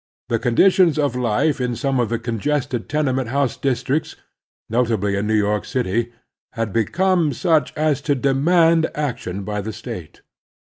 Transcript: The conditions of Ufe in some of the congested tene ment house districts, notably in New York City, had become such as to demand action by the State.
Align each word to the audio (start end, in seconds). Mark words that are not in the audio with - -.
The 0.29 0.39
conditions 0.39 0.97
of 0.97 1.13
Ufe 1.13 1.61
in 1.61 1.75
some 1.75 1.99
of 1.99 2.09
the 2.09 2.17
congested 2.17 2.89
tene 2.89 3.13
ment 3.15 3.29
house 3.29 3.55
districts, 3.55 4.15
notably 4.67 5.15
in 5.15 5.27
New 5.27 5.35
York 5.35 5.63
City, 5.63 6.11
had 6.53 6.73
become 6.73 7.33
such 7.33 7.71
as 7.77 8.01
to 8.09 8.15
demand 8.15 8.89
action 8.95 9.43
by 9.43 9.61
the 9.61 9.71
State. 9.71 10.23